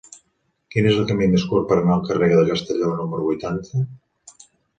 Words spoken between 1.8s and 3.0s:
anar al carrer de Castelló